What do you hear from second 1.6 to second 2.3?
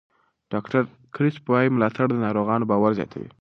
ملاتړ د